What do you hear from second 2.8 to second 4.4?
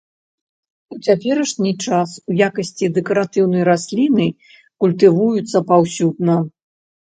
дэкаратыўнай расліны